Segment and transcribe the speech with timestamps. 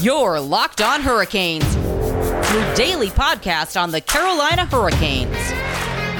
[0.00, 5.36] Your Locked On Hurricanes, your daily podcast on the Carolina Hurricanes.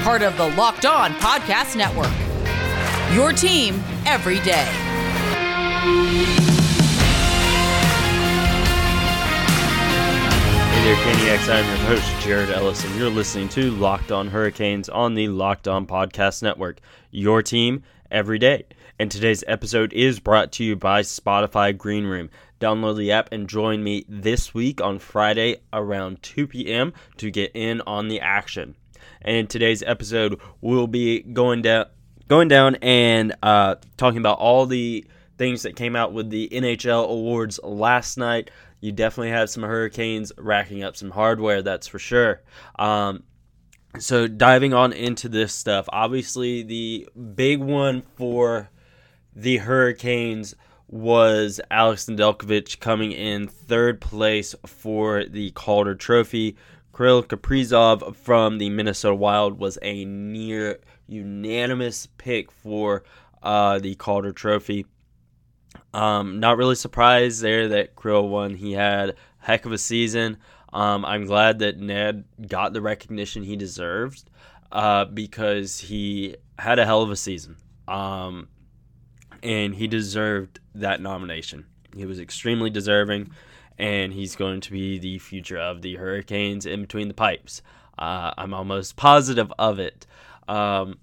[0.03, 2.11] Part of the Locked On Podcast Network.
[3.15, 4.65] Your team every day.
[10.73, 11.47] Hey there, Caniacs.
[11.49, 15.69] I'm your host, Jared Ellis, and you're listening to Locked On Hurricanes on the Locked
[15.69, 16.81] On Podcast Network.
[17.11, 18.65] Your team every day.
[19.01, 22.29] And today's episode is brought to you by Spotify Green Room.
[22.59, 26.93] Download the app and join me this week on Friday around 2 p.m.
[27.17, 28.75] to get in on the action.
[29.21, 31.85] And in today's episode, we'll be going down,
[32.27, 35.05] going down and uh, talking about all the
[35.37, 40.31] things that came out with the NHL awards last night you definitely have some hurricanes
[40.37, 42.41] racking up some hardware, that's for sure.
[42.77, 43.23] Um,
[43.97, 48.69] so diving on into this stuff, obviously the big one for
[49.35, 50.55] the Hurricanes
[50.89, 56.57] was Alex Nedeljkovic coming in third place for the Calder Trophy.
[56.95, 63.03] Kirill Kaprizov from the Minnesota Wild was a near unanimous pick for
[63.43, 64.85] uh, the Calder Trophy.
[65.93, 68.55] Um, not really surprised there that Kirill won.
[68.55, 70.37] He had a heck of a season.
[70.73, 74.29] Um, I'm glad that Ned got the recognition he deserved
[74.71, 77.57] uh, because he had a hell of a season.
[77.87, 78.49] Um,
[79.43, 81.65] and he deserved that nomination.
[81.95, 83.31] He was extremely deserving,
[83.77, 87.61] and he's going to be the future of the Hurricanes in between the pipes.
[87.97, 90.05] Uh, I'm almost positive of it.
[90.47, 90.99] Um,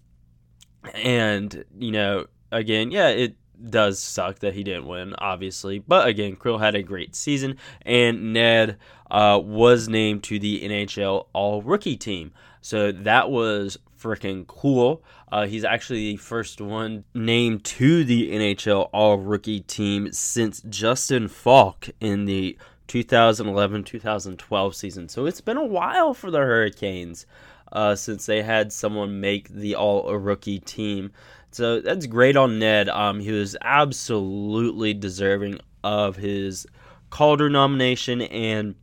[0.95, 3.37] and, you know, again, yeah, it
[3.70, 5.78] does suck that he didn't win, obviously.
[5.78, 8.78] But again, Kirill had a great season, and Ned
[9.11, 12.33] uh, was named to the NHL All Rookie team.
[12.61, 15.02] So that was freaking cool.
[15.30, 21.28] Uh, he's actually the first one named to the NHL All Rookie team since Justin
[21.28, 25.08] Faulk in the 2011 2012 season.
[25.08, 27.27] So it's been a while for the Hurricanes
[27.72, 31.10] uh, since they had someone make the All Rookie team.
[31.50, 32.88] So that's great on Ned.
[32.88, 36.66] Um, he was absolutely deserving of his
[37.10, 38.75] Calder nomination and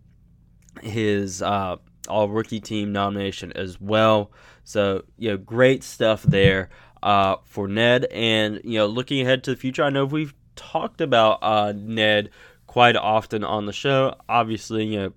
[0.82, 1.78] his uh,
[2.08, 4.32] All Rookie Team nomination as well.
[4.64, 6.70] So you know, great stuff there
[7.02, 8.06] uh, for Ned.
[8.06, 12.30] And you know, looking ahead to the future, I know we've talked about uh, Ned
[12.68, 14.16] quite often on the show.
[14.28, 15.14] Obviously, you know,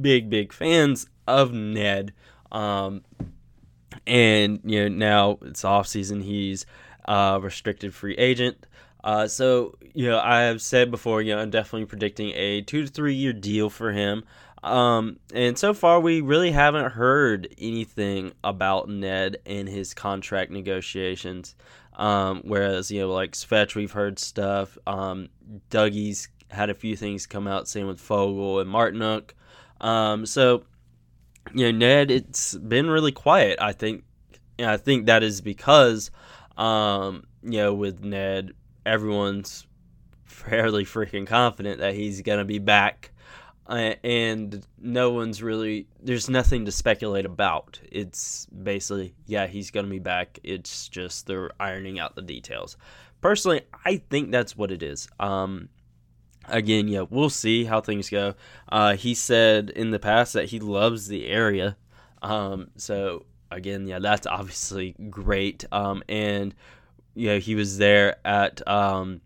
[0.00, 2.12] big big fans of Ned.
[2.52, 3.02] Um,
[4.06, 6.20] and you know now it's off season.
[6.20, 6.66] He's
[7.06, 8.66] uh, restricted free agent.
[9.02, 12.82] Uh, so you know I have said before, you know I'm definitely predicting a two
[12.82, 14.24] to three year deal for him.
[14.64, 21.54] Um, and so far we really haven't heard anything about Ned and his contract negotiations.
[21.96, 24.76] Um, whereas you know like Svech, we've heard stuff.
[24.86, 25.28] Um,
[25.70, 29.32] Dougie's had a few things come out, same with Foegele and Martinook.
[29.80, 30.64] Um, so
[31.54, 33.58] you know Ned, it's been really quiet.
[33.60, 34.04] I think.
[34.58, 36.12] I think that is because
[36.56, 38.52] um, you know, with Ned,
[38.86, 39.66] everyone's
[40.24, 43.10] fairly freaking confident that he's going to be back.
[43.66, 47.80] And no one's really, there's nothing to speculate about.
[47.90, 50.38] It's basically, yeah, he's going to be back.
[50.42, 52.76] It's just they're ironing out the details.
[53.20, 55.08] Personally, I think that's what it is.
[55.18, 55.70] Um,
[56.46, 58.34] again, yeah, we'll see how things go.
[58.68, 61.76] Uh, he said in the past that he loves the area.
[62.20, 65.64] Um, so again, yeah, that's obviously great.
[65.72, 66.54] Um, and
[67.14, 69.20] yeah, he was there at um,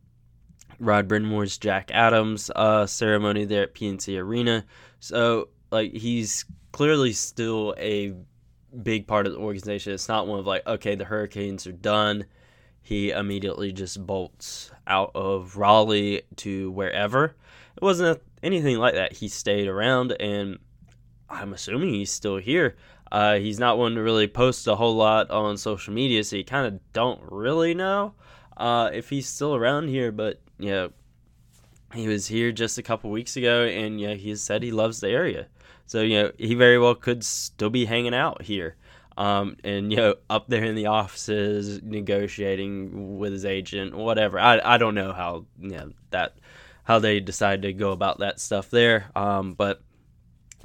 [0.78, 4.64] Rod Brind'Amour's Jack Adams uh, ceremony there at PNC Arena.
[5.00, 8.14] So like he's clearly still a
[8.82, 9.92] big part of the organization.
[9.92, 12.26] It's not one of like, okay, the Hurricanes are done.
[12.80, 17.36] He immediately just bolts out of Raleigh to wherever.
[17.76, 19.12] It wasn't anything like that.
[19.12, 20.58] He stayed around, and
[21.28, 22.76] I'm assuming he's still here.
[23.10, 26.44] Uh, he's not one to really post a whole lot on social media, so you
[26.44, 28.14] kind of don't really know
[28.56, 30.10] uh, if he's still around here.
[30.12, 30.90] But know,
[31.94, 35.08] he was here just a couple weeks ago, and know, he said he loves the
[35.08, 35.46] area.
[35.86, 38.76] So you know, he very well could still be hanging out here.
[39.16, 44.38] Um, and you know, up there in the offices, negotiating with his agent, whatever.
[44.38, 46.36] I, I don't know how you know that
[46.84, 49.10] how they decide to go about that stuff there.
[49.16, 49.82] Um, but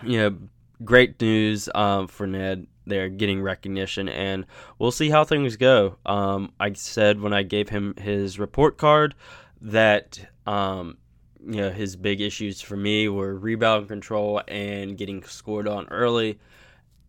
[0.04, 0.38] you know,
[0.84, 2.68] great news um, for Ned.
[2.86, 4.46] They're getting recognition, and
[4.78, 5.98] we'll see how things go.
[6.06, 9.16] Um, I said when I gave him his report card
[9.64, 10.98] that um,
[11.46, 16.40] you know his big issues for me were rebound control and getting scored on early.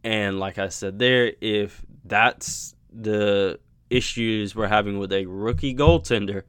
[0.03, 3.59] And like I said there, if that's the
[3.91, 6.43] issues we're having with a rookie goaltender,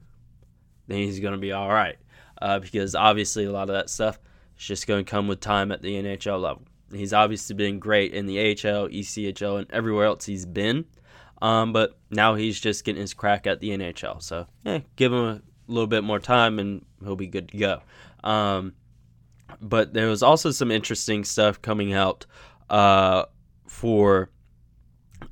[0.86, 1.96] then he's going to be all right.
[2.40, 4.18] Uh, because obviously a lot of that stuff
[4.58, 6.62] is just going to come with time at the NHL level.
[6.92, 10.84] He's obviously been great in the AHL, ECHL, and everywhere else he's been.
[11.42, 14.22] Um, but now he's just getting his crack at the NHL.
[14.22, 15.42] So, yeah, give him a
[15.72, 17.82] little bit more time and he'll be good to go.
[18.24, 18.74] Um,
[19.60, 22.26] but there was also some interesting stuff coming out
[22.68, 23.24] uh,
[23.66, 24.30] for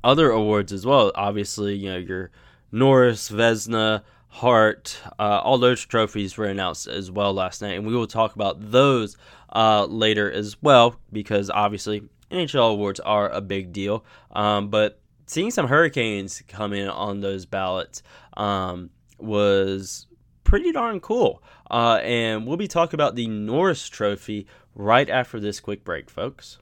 [0.03, 1.11] other awards as well.
[1.15, 2.31] Obviously, you know, your
[2.71, 7.95] Norris, Vezina, Hart, uh, all those trophies were announced as well last night, and we
[7.95, 9.15] will talk about those
[9.53, 14.03] uh, later as well because obviously NHL awards are a big deal.
[14.31, 18.03] Um, but seeing some Hurricanes come in on those ballots
[18.35, 20.07] um, was
[20.55, 21.43] pretty darn cool.
[21.69, 26.59] Uh, and we'll be talking about the Norris Trophy right after this quick break, folks.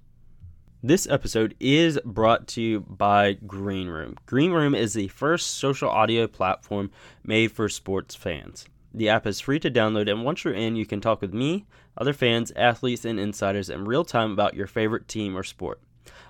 [0.81, 4.15] This episode is brought to you by Green Room.
[4.25, 6.89] Green Room is the first social audio platform
[7.23, 8.65] made for sports fans.
[8.95, 11.67] The app is free to download, and once you're in, you can talk with me,
[11.95, 15.79] other fans, athletes, and insiders in real time about your favorite team or sport.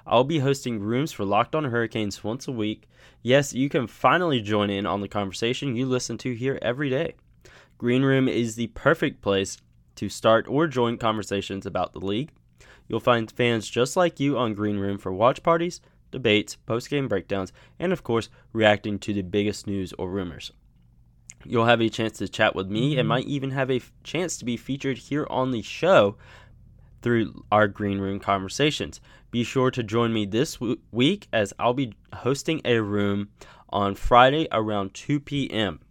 [0.06, 2.89] I'll be hosting rooms for Locked On Hurricanes once a week.
[3.21, 7.16] Yes, you can finally join in on the conversation you listen to here every day.
[7.83, 9.57] Green Room is the perfect place
[9.95, 12.31] to start or join conversations about the league.
[12.88, 17.09] You'll find fans just like you on Green Room for watch parties, debates, post game
[17.09, 20.53] breakdowns, and of course, reacting to the biggest news or rumors.
[21.44, 23.07] You'll have a chance to chat with me and mm-hmm.
[23.09, 26.15] might even have a f- chance to be featured here on the show
[27.01, 29.01] through our Green Room conversations.
[29.30, 33.27] Be sure to join me this w- week as I'll be hosting a room
[33.68, 35.81] on Friday around 2 p.m.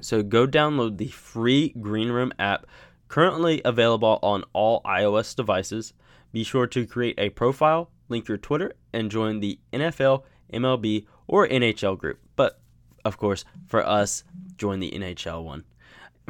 [0.00, 2.66] So go download the free Green Room app,
[3.08, 5.92] currently available on all iOS devices.
[6.32, 11.48] Be sure to create a profile, link your Twitter, and join the NFL, MLB, or
[11.48, 12.18] NHL group.
[12.36, 12.60] But
[13.04, 14.24] of course, for us,
[14.56, 15.64] join the NHL one.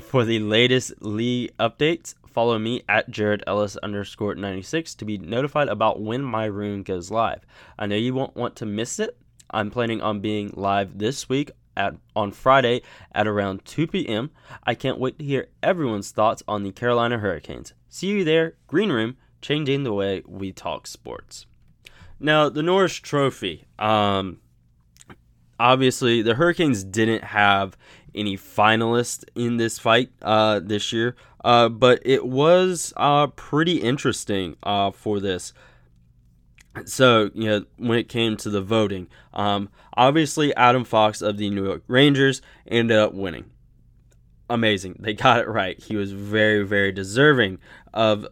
[0.01, 5.69] For the latest league updates, follow me at Jared Ellis underscore 96 to be notified
[5.69, 7.47] about when my room goes live.
[7.79, 9.17] I know you won't want to miss it.
[9.51, 12.83] I'm planning on being live this week at on Friday
[13.13, 14.31] at around 2 p.m.
[14.65, 17.75] I can't wait to hear everyone's thoughts on the Carolina Hurricanes.
[17.89, 21.47] See you there, Green Room, changing the way we talk sports.
[22.19, 23.67] Now, the Norris Trophy.
[23.79, 24.41] Um,
[25.61, 27.77] obviously, the Hurricanes didn't have
[28.15, 31.15] any finalists in this fight uh, this year,
[31.45, 35.53] uh, but it was uh, pretty interesting uh, for this.
[36.85, 41.49] So, you know, when it came to the voting, um, obviously Adam Fox of the
[41.51, 43.47] New York Rangers ended up winning.
[44.49, 44.97] Amazing.
[45.01, 45.83] They got it right.
[45.83, 47.59] He was very, very deserving
[47.93, 48.27] of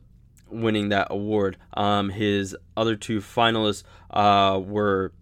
[0.49, 1.57] winning that award.
[1.75, 5.13] Um, his other two finalists uh, were,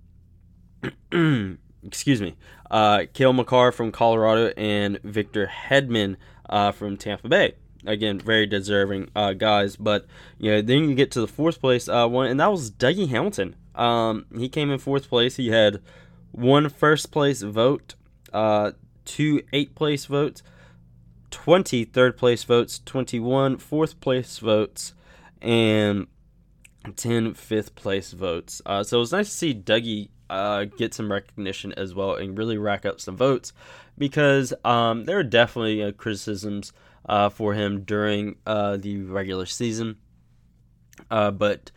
[1.87, 2.37] excuse me,
[2.71, 6.17] uh, Cale Makar from Colorado and Victor Hedman
[6.51, 7.55] uh, from Tampa Bay
[7.87, 9.77] again, very deserving uh, guys.
[9.77, 10.07] But
[10.39, 13.09] you know, then you get to the fourth place uh, one, and that was Dougie
[13.09, 13.57] Hamilton.
[13.75, 15.37] Um, he came in fourth place.
[15.37, 15.81] He had
[16.31, 17.95] one first place vote,
[18.33, 18.73] uh,
[19.05, 20.43] two eighth place votes,
[21.31, 24.95] 20 third place votes, 21 fourth place votes,
[25.41, 26.07] and
[26.97, 28.61] 10 fifth place votes.
[28.67, 32.39] Uh, so it was nice to see Dougie uh, get some recognition as well and
[32.39, 33.53] really rack up some votes
[33.99, 36.73] because um, there are definitely uh, criticisms
[37.07, 39.97] uh, for him during uh, the regular season.
[41.11, 41.71] Uh, but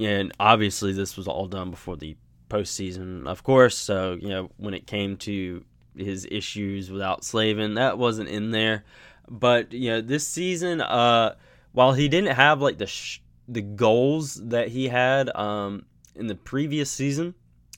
[0.00, 2.16] and obviously this was all done before the
[2.48, 3.76] postseason, of course.
[3.76, 5.64] So you know when it came to
[5.96, 8.84] his issues without Slavin, that wasn't in there.
[9.28, 11.34] But you know this season, uh,
[11.72, 16.34] while he didn't have like the sh- the goals that he had um, in the
[16.34, 17.34] previous season,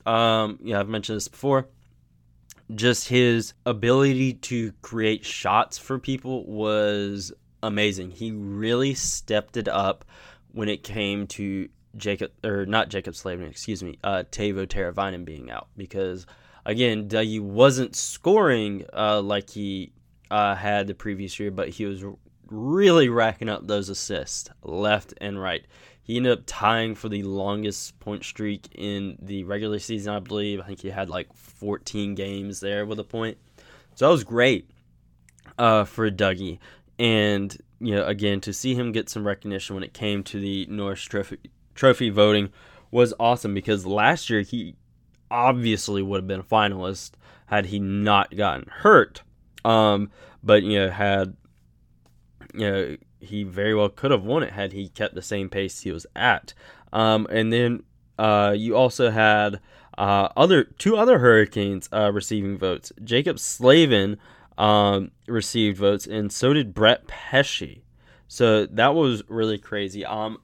[0.07, 1.69] um, yeah, I've mentioned this before
[2.75, 8.11] just his ability to create shots for people was amazing.
[8.11, 10.05] He really stepped it up
[10.53, 15.51] when it came to Jacob or not Jaccob Slavin, excuse me, uh, Teuvo Teravainen being
[15.51, 16.27] out because
[16.65, 19.93] again, Dougie wasn't scoring uh, like he
[20.31, 22.05] uh, had the previous year, but he was
[22.49, 25.65] really racking up those assists left and right.
[26.03, 30.61] He ended up tying for the longest point streak in the regular season, I believe.
[30.61, 33.39] I think he had like 14 games there with a point.
[33.95, 34.71] So that was great
[35.59, 36.59] uh, for Dougie.
[36.99, 40.67] And, you know, again, to see him get some recognition when it came to the
[40.69, 41.39] Norris Trophy,
[41.75, 42.51] trophy voting
[42.91, 44.77] was awesome because last year he
[45.31, 47.13] obviously would have been a finalist
[47.47, 49.23] had he not gotten hurt.
[49.65, 50.11] Um,
[50.43, 51.35] but, you know, had,
[52.55, 55.81] you know, he very well could have won it had he kept the same pace
[55.81, 56.55] he was at.
[56.93, 57.83] Um, and then
[58.19, 59.61] uh, you also had
[59.99, 62.93] uh, other two other Hurricanes uh, receiving votes.
[63.03, 64.19] Jaccob Slavin
[64.59, 67.83] um, received votes, and so did Brett Pesce.
[68.29, 70.05] So that was really crazy.
[70.05, 70.39] Um,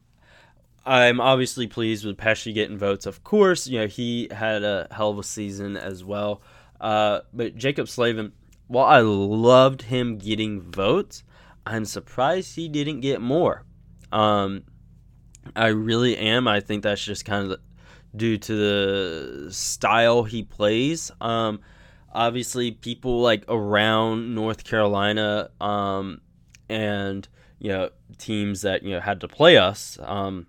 [0.85, 3.07] I'm obviously pleased with Pesce getting votes.
[3.07, 6.43] Of course, you know he had a hell of a season as well.
[6.81, 8.33] Uh, but Jaccob Slavin,
[8.67, 11.23] while I loved him getting votes,
[11.67, 13.65] I'm surprised he didn't get more.
[14.13, 14.65] Um,
[15.55, 16.49] I really am.
[16.49, 17.61] I think that's just kind of
[18.15, 21.11] due to the style he plays.
[21.21, 21.61] Um,
[22.13, 26.21] obviously, people like around North Carolina um,
[26.69, 27.27] and
[27.59, 29.99] you know teams that you know had to play us.
[30.03, 30.47] Um,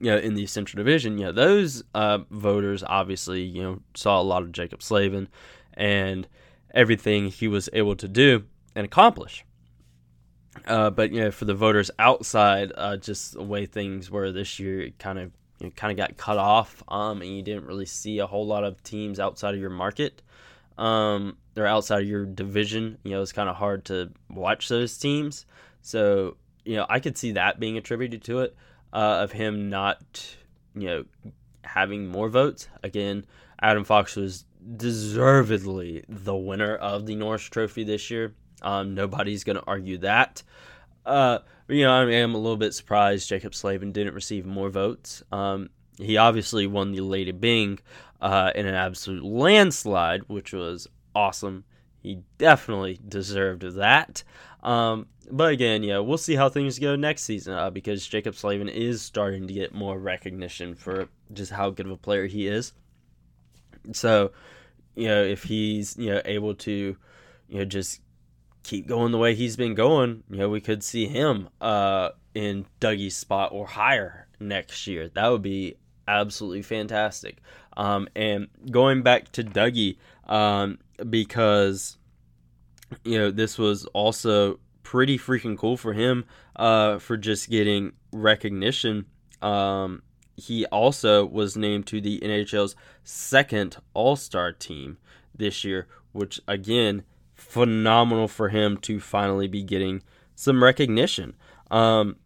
[0.00, 4.20] you know, in the Central Division, you know, those uh, voters obviously, you know, saw
[4.20, 5.28] a lot of Jaccob Slavin
[5.74, 6.26] and
[6.74, 9.44] everything he was able to do and accomplish.
[10.66, 14.58] Uh, but you know, for the voters outside, uh, just the way things were this
[14.58, 17.66] year, it kind of you know, kind of got cut off, um, and you didn't
[17.66, 20.22] really see a whole lot of teams outside of your market,
[20.78, 22.98] um, or outside of your division.
[23.02, 25.46] You know, it's kind of hard to watch those teams.
[25.80, 28.56] So you know, I could see that being attributed to it
[28.92, 30.36] uh, of him not,
[30.74, 31.04] you know,
[31.64, 32.68] having more votes.
[32.82, 33.24] Again,
[33.60, 34.44] Adam Fox was
[34.76, 38.34] deservedly the winner of the Norris Trophy this year.
[38.62, 40.42] Um, nobody's going to argue that.
[41.04, 41.38] Uh,
[41.68, 45.22] you know, I am a little bit surprised Jaccob Slavin didn't receive more votes.
[45.32, 47.78] Um, he obviously won the Lady Byng
[48.20, 51.64] uh, in an absolute landslide, which was awesome.
[52.00, 54.22] He definitely deserved that.
[54.62, 58.68] Um, but again, yeah, we'll see how things go next season uh, because Jaccob Slavin
[58.68, 62.72] is starting to get more recognition for just how good of a player he is.
[63.92, 64.32] So,
[64.94, 66.96] you know, if he's you know able to,
[67.48, 68.00] you know, just
[68.62, 72.66] keep going the way he's been going, you know, we could see him uh, in
[72.80, 75.08] Dougie's spot or higher next year.
[75.08, 75.76] That would be
[76.06, 77.38] absolutely fantastic.
[77.76, 80.78] Um, and going back to Dougie, um,
[81.08, 81.96] because
[83.04, 86.24] you know this was also pretty freaking cool for him
[86.56, 89.06] uh, for just getting recognition.
[89.40, 90.02] Um,
[90.36, 94.98] he also was named to the NHL's second All Star team
[95.34, 97.04] this year, which again,
[97.42, 100.02] phenomenal for him to finally be getting
[100.34, 101.34] some recognition.
[101.70, 102.16] Um,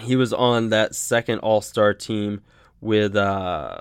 [0.00, 2.42] he was on that second All Star team
[2.80, 3.76] with uh,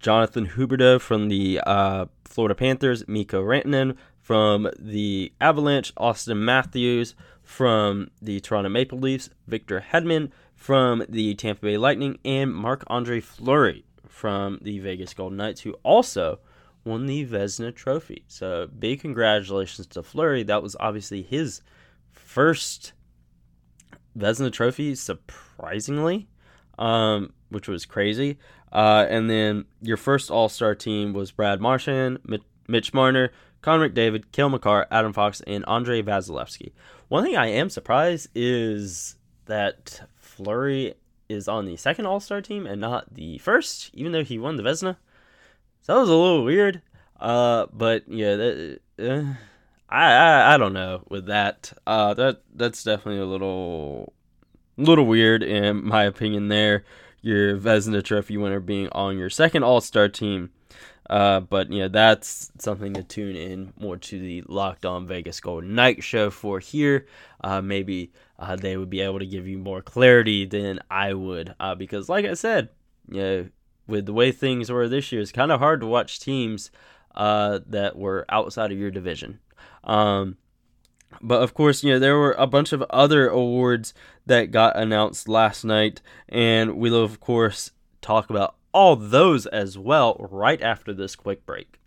[0.00, 8.10] Jonathan Huberdeau from the uh, Florida Panthers, Mikko Rantanen from the Avalanche, Auston Matthews from
[8.22, 13.84] the Toronto Maple Leafs, Victor Hedman from the Tampa Bay Lightning, and Marc Andre Fleury
[14.08, 16.40] from the Vegas Golden Knights, who also
[16.84, 18.24] won the Vezina Trophy.
[18.28, 20.42] So big congratulations to Fleury.
[20.42, 21.62] That was obviously his
[22.12, 22.92] first
[24.16, 26.28] Vezina Trophy, surprisingly,
[26.78, 28.38] um, which was crazy.
[28.72, 32.18] Uh, and then your first All Star team was Brad Marchand,
[32.68, 33.30] Mitch Marner,
[33.62, 36.72] Connor McDavid, Cale Makar, Adam Fox, and Andrei Vasilevskiy.
[37.08, 40.94] One thing I am surprised is that Fleury
[41.28, 44.56] is on the second All Star team and not the first, even though he won
[44.56, 44.96] the Vezina.
[45.90, 46.82] That was a little weird.
[47.18, 49.34] Uh, but yeah, that, uh,
[49.88, 51.72] I, I I don't know with that.
[51.84, 54.12] Uh, that that's definitely a little
[54.76, 56.46] little weird in my opinion.
[56.46, 56.84] There,
[57.22, 60.50] your Vezina Trophy winner being on your second All Star team
[61.10, 65.74] uh, but yeah, that's something to tune in more to the Locked On Vegas Golden
[65.74, 67.08] Knight show for here.
[67.42, 71.52] Uh, maybe uh, they would be able to give you more clarity than I would,
[71.58, 72.68] uh, because like I said,
[73.10, 73.48] you know,
[73.90, 76.70] with the way things were this year, it's kind of hard to watch teams
[77.14, 79.40] uh, that were outside of your division.
[79.84, 80.36] Um,
[81.20, 83.92] but of course, you know, there were a bunch of other awards
[84.26, 90.16] that got announced last night, and we'll of course talk about all those as well
[90.30, 91.80] right after this quick break.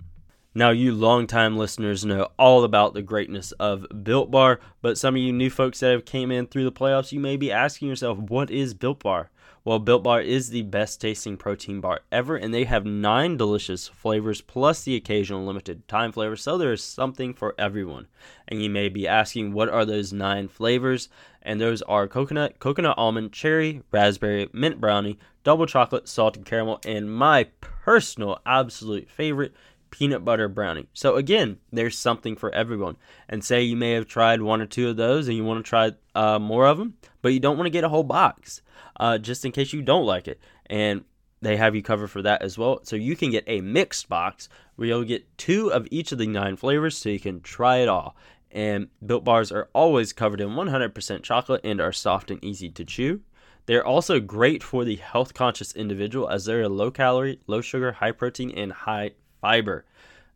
[0.55, 5.21] Now, you longtime listeners know all about the greatness of Built Bar, but some of
[5.21, 8.19] you new folks that have came in through the playoffs, you may be asking yourself,
[8.19, 9.31] what is Built Bar?
[9.65, 13.87] Well, Built Bar is the best tasting protein bar ever, and they have nine delicious
[13.87, 18.07] flavors plus the occasional limited time flavor, so there is something for everyone.
[18.45, 21.07] And you may be asking, what are those nine flavors?
[21.41, 27.09] And those are coconut, coconut almond, cherry, raspberry, mint brownie, double chocolate, salted caramel, and
[27.09, 29.53] my personal absolute favorite,
[29.93, 30.87] peanut butter brownie.
[30.93, 32.97] So again, there's something for everyone.
[33.29, 35.69] And say you may have tried one or two of those and you want to
[35.69, 38.63] try uh, more of them, but you don't want to get a whole box
[38.99, 40.39] uh, just in case you don't like it.
[40.65, 41.03] And
[41.43, 42.79] they have you covered for that as well.
[42.81, 46.25] So you can get a mixed box where you'll get two of each of the
[46.25, 48.15] nine flavors so you can try it all.
[48.49, 52.83] And built bars are always covered in 100% chocolate and are soft and easy to
[52.83, 53.21] chew.
[53.67, 57.91] They're also great for the health conscious individual as they're a low calorie, low sugar,
[57.91, 59.11] high protein, and high
[59.43, 59.83] fiber.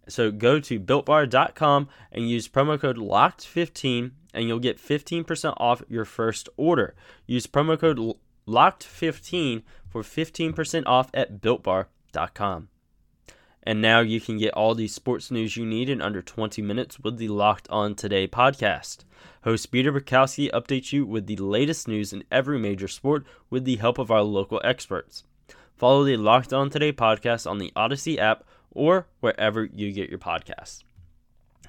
[0.09, 6.05] So go to builtbar.com and use promo code LOCKED15 and you'll get 15% off your
[6.05, 6.93] first order.
[7.25, 7.99] Use promo code
[8.47, 12.67] LOCKED15 for 15% off at builtbar.com.
[13.63, 16.99] And now you can get all the sports news you need in under 20 minutes
[16.99, 19.05] with the Locked On Today podcast.
[19.43, 23.77] Host Peter Bukowski updates you with the latest news in every major sport with the
[23.77, 25.23] help of our local experts.
[25.75, 28.43] Follow the Locked On Today podcast on the Odyssey app
[28.77, 30.83] or wherever you get your podcasts.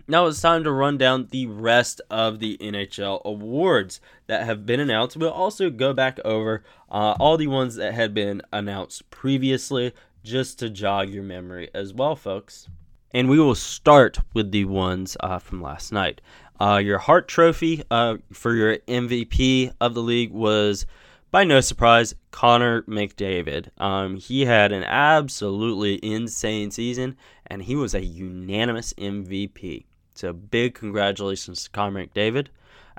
[0.07, 4.81] Now it's time to run down the rest of the NHL awards that have been
[4.81, 5.17] announced.
[5.17, 10.59] We'll also go back over uh, all the ones that had been announced previously just
[10.61, 12.69] to jog your memory as well, folks.
[13.13, 16.21] And we will start with the ones uh, from last night.
[16.61, 20.87] Uh, your Hart Trophy uh, for your MVP of the league was,
[21.31, 23.69] by no surprise, Connor McDavid.
[23.79, 27.17] Um, he had an absolutely insane season,
[27.47, 29.85] and he was a unanimous MVP.
[30.15, 32.49] So big congratulations to Connor McDavid.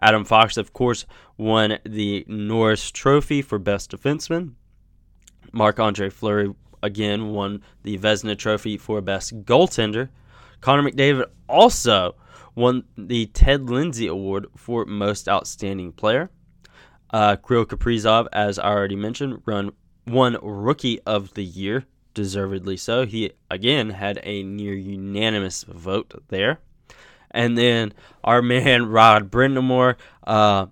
[0.02, 1.06] Adam Fox, of course,
[1.38, 4.54] won the Norris Trophy for Best Defenseman.
[5.52, 10.10] Marc Andre Fleury again won the Vezina Trophy for Best Goaltender.
[10.62, 12.16] Connor McDavid also
[12.56, 16.30] won the Ted Lindsay Award for Most Outstanding Player.
[17.12, 19.72] Uh, Kirill Kaprizov, as I already mentioned, run
[20.06, 23.06] one Rookie of the Year, deservedly so.
[23.06, 26.60] He again had a near unanimous vote there.
[27.32, 30.68] And then our man Rod Brind'Amour, uh,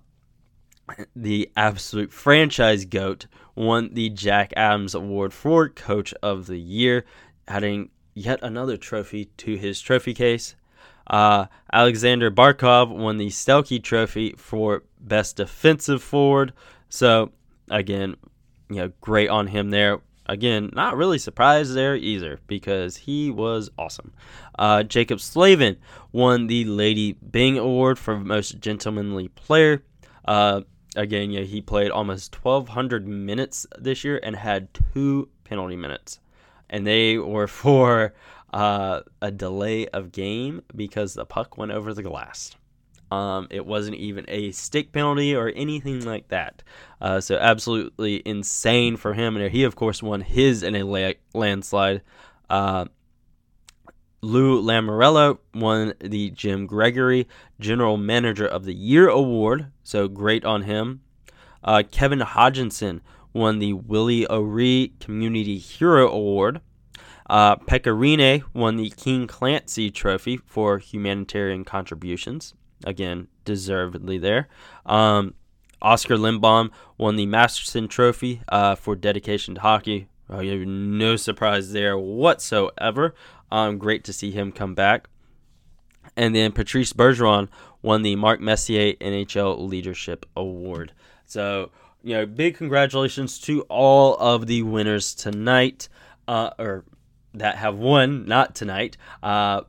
[1.14, 7.04] the absolute franchise goat, won the Jack Adams Award for Coach of the Year,
[7.46, 10.54] adding yet another trophy to his trophy case.
[11.08, 16.52] Uh, Alexander Barkov won the Selke Trophy for Best Defensive Forward.
[16.88, 17.32] So,
[17.70, 18.16] again,
[18.68, 20.00] you know, great on him there.
[20.26, 24.12] Again, not really surprised there either because he was awesome.
[24.58, 25.78] Uh, Jaccob Slavin
[26.12, 29.82] won the Lady Byng Award for Most Gentlemanly Player.
[30.26, 30.62] Uh,
[30.96, 36.20] again, yeah, he played almost 1,200 minutes this year and had two penalty minutes.
[36.68, 38.12] And they were for
[38.52, 42.56] uh, a delay of game because the puck went over the glass.
[43.10, 46.62] Um, it wasn't even a stick penalty or anything like that.
[47.00, 49.36] Uh, so absolutely insane for him.
[49.36, 52.02] And he, of course, won his in a la- landslide.
[52.50, 52.86] Uh,
[54.20, 57.28] Lou Lamoriello won the Jim Gregory
[57.60, 61.02] General Manager of the Year award, so great on him.
[61.62, 63.00] Uh, Kevin Hodgkinson
[63.32, 66.60] won the Willie O'Ree Community Hero Award.
[67.28, 72.54] Uh, Pekka Rinne won the King Clancy Trophy for humanitarian contributions.
[72.84, 74.48] Again, deservedly there.
[74.86, 75.34] Um,
[75.82, 80.08] Oskar Lindblom won the Masterson Trophy uh, for dedication to hockey.
[80.30, 83.14] Oh, no surprise there whatsoever.
[83.50, 85.08] Um, great to see him come back.
[86.16, 87.48] And then Patrice Bergeron
[87.82, 90.92] won the Mark Messier NHL Leadership Award.
[91.26, 91.70] So,
[92.02, 95.88] you know, big congratulations to all of the winners tonight,
[96.26, 96.84] uh, or
[97.38, 98.96] that have won, not tonight.
[99.22, 99.62] Uh,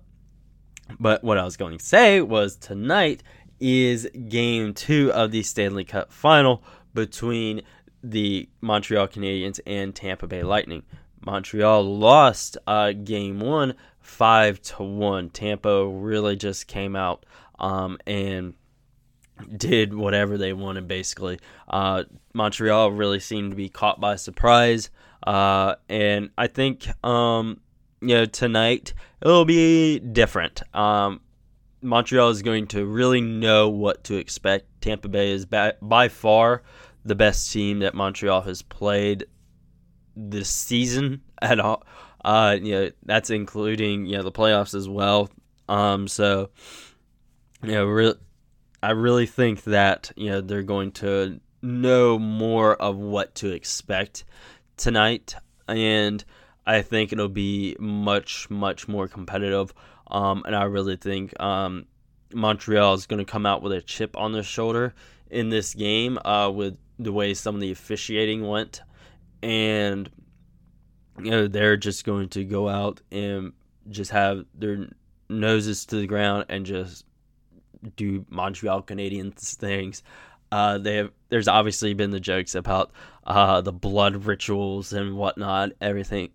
[1.00, 3.24] but what I was going to say was tonight
[3.60, 7.62] is game two of the Stanley Cup final between
[8.04, 10.84] the Montreal Canadiens and Tampa Bay Lightning.
[11.26, 15.30] Montreal lost uh, game one, five to one.
[15.30, 17.26] Tampa really just came out
[17.60, 18.54] um, and
[19.56, 20.88] did whatever they wanted.
[20.88, 24.90] Basically, uh, Montreal really seemed to be caught by surprise,
[25.26, 27.62] uh, and I think um,
[28.02, 30.62] you know tonight it'll be different.
[30.76, 31.22] Um,
[31.82, 34.82] Montreal is going to really know what to expect.
[34.82, 36.64] Tampa Bay is by, by far
[37.06, 39.26] the best team that Montreal has played
[40.16, 41.84] this season at all.
[42.24, 45.30] Uh, you know, that's including you know the playoffs as well.
[45.70, 46.50] Um, so
[47.64, 48.16] you know, re-
[48.82, 54.24] I really think that you know they're going to know more of what to expect
[54.78, 55.36] tonight,
[55.68, 56.24] and
[56.66, 59.74] I think it'll be much much more competitive.
[60.08, 61.86] Um, and I really think um,
[62.34, 64.94] Montreal is going to come out with a chip on their shoulder
[65.30, 68.82] in this game uh, with the way some of the officiating went,
[69.44, 70.10] and
[71.22, 73.52] you know they're just going to go out and
[73.90, 74.88] just have their
[75.28, 77.06] noses to the ground and just
[77.96, 80.04] do Montreal Canadiens things.
[80.52, 82.92] Uh, they have, there's obviously been the jokes about
[83.26, 86.30] uh, the blood rituals and whatnot, everything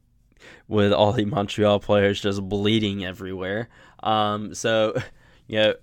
[0.69, 3.69] with all the Montreal players just bleeding everywhere.
[4.03, 4.95] Um, so,
[5.49, 5.75] you know,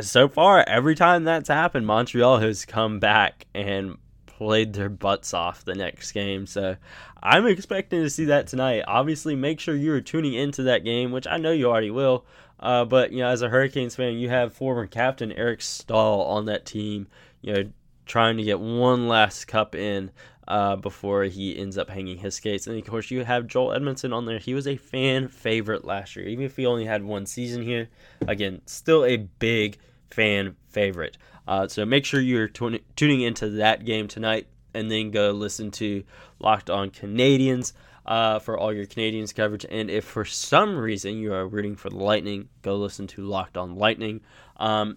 [0.00, 5.64] so far, every time that's happened, Montreal has come back and played their butts off
[5.64, 6.46] the next game.
[6.46, 6.76] So
[7.22, 8.84] I'm expecting to see that tonight.
[8.86, 12.24] Obviously, make sure you're tuning into that game, which I know you already will.
[12.58, 16.46] Uh, but you know, as a Hurricanes fan, you have former captain Eric Staal on
[16.46, 17.06] that team.
[17.40, 17.70] You know,
[18.06, 20.10] trying to get one last cup in
[20.48, 22.66] uh, before he ends up hanging his skates.
[22.66, 24.38] And of course, you have Joel Edmondson on there.
[24.38, 27.88] He was a fan favorite last year, even if he only had one season here.
[28.26, 29.78] Again, still a big
[30.10, 31.16] fan favorite.
[31.46, 36.04] Uh, so make sure you're tuning into that game tonight, and then go listen to
[36.42, 37.72] Locked On Canadiens
[38.04, 39.64] Uh, for all your Canadiens coverage.
[39.70, 43.56] And if for some reason you are rooting for the Lightning, go listen to Locked
[43.56, 44.22] On Lightning.
[44.56, 44.96] Um,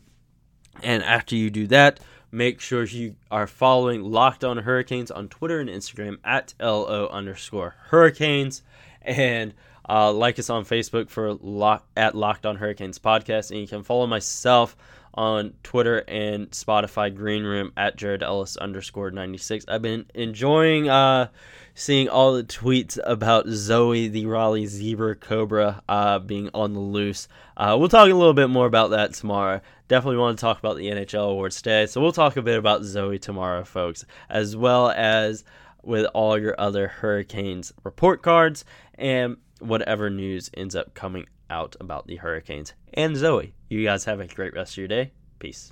[0.81, 1.99] and after you do that,
[2.35, 7.75] Make sure you are following Locked On Hurricanes on Twitter and Instagram at LO underscore
[7.87, 8.61] Hurricanes.
[9.01, 9.53] And
[9.87, 13.51] uh, like us on Facebook for lock, at Locked On Hurricanes Podcast.
[13.51, 14.75] And you can follow myself
[15.15, 19.65] on Twitter and Spotify Green Room at Jared Ellis underscore 96.
[19.67, 21.29] I've been enjoying uh,
[21.73, 27.27] seeing all the tweets about Zoe, the Raleigh Zebra Cobra, uh, being on the loose.
[27.57, 29.61] Uh, we'll talk a little bit more about that tomorrow.
[29.87, 31.85] Definitely want to talk about the NHL awards today.
[31.85, 35.43] So we'll talk a bit about Zoe tomorrow, folks, as well as
[35.83, 42.07] with all your other Hurricanes report cards and whatever news ends up coming out about
[42.07, 43.53] the Hurricanes and Zoe.
[43.69, 45.11] You guys have a great rest of your day.
[45.39, 45.71] Peace.